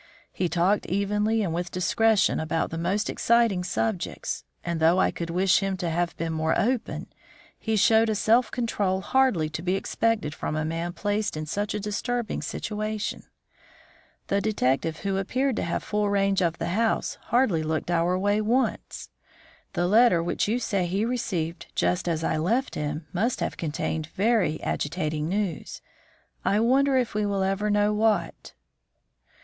[0.31, 5.29] He talked evenly and with discretion about the most exciting subjects; and, though I could
[5.29, 7.05] wish him to have been more open,
[7.59, 11.75] he showed a self control hardly to be expected from a man placed in such
[11.75, 13.25] a disturbing situation.
[14.25, 18.41] The detective, who appeared to have full range of the house, hardly looked our way
[18.41, 19.11] once.
[19.73, 24.07] The letter which you say he received just as I left him must have contained
[24.07, 25.79] very agitating news.
[26.43, 28.53] I wonder if we will ever know what."